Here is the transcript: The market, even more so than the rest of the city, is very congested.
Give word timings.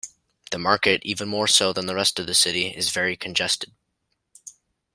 The 0.49 0.57
market, 0.57 1.01
even 1.05 1.29
more 1.29 1.45
so 1.45 1.73
than 1.73 1.85
the 1.85 1.93
rest 1.93 2.17
of 2.19 2.25
the 2.25 2.33
city, 2.33 2.69
is 2.69 2.89
very 2.89 3.15
congested. 3.15 3.71